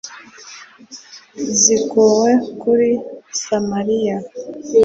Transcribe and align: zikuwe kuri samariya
zikuwe 1.61 2.31
kuri 2.61 2.89
samariya 3.41 4.17